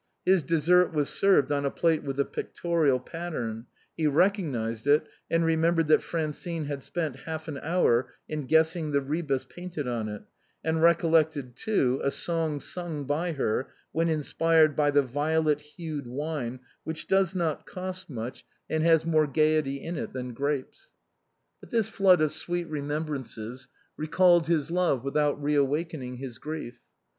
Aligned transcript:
His 0.25 0.41
dessert 0.41 0.93
was 0.95 1.09
served 1.09 1.51
on 1.51 1.63
a 1.63 1.69
plate 1.69 2.01
with 2.03 2.19
a 2.19 2.25
pictorial 2.25 2.99
pattern; 2.99 3.67
he 3.95 4.07
recognized 4.07 4.87
it 4.87 5.05
and 5.29 5.45
remembered 5.45 5.89
that 5.89 6.01
Francine 6.01 6.65
had 6.65 6.81
spent 6.81 7.17
half 7.27 7.47
an 7.47 7.59
hour 7.59 8.11
in 8.27 8.47
guessing 8.47 8.89
the 8.89 9.01
rebus 9.01 9.45
painted 9.47 9.87
on 9.87 10.09
it, 10.09 10.23
and 10.63 10.81
recollected, 10.81 11.55
too, 11.55 12.01
a 12.03 12.09
song 12.09 12.59
sung 12.59 13.03
by 13.03 13.33
her 13.33 13.71
when 13.91 14.09
inspired 14.09 14.75
by 14.75 14.89
the 14.89 15.03
violet 15.03 15.61
hued 15.61 16.07
wine 16.07 16.61
which 16.83 17.05
does 17.05 17.35
not 17.35 17.67
cost 17.67 18.09
much 18.09 18.43
and 18.67 18.81
has 18.83 19.05
more 19.05 19.27
gaiety 19.27 19.75
in 19.83 19.97
it 19.97 20.13
than 20.13 20.33
grapes. 20.33 20.93
But 21.59 21.69
this 21.69 21.89
flood 21.89 22.21
of 22.21 22.31
sweet 22.31 22.67
remembrances 22.67 23.67
recalled 23.97 24.47
his 24.47 24.71
love 24.71 25.03
without 25.03 25.39
reawakening 25.43 26.15
his 26.15 26.39
grief. 26.39 26.79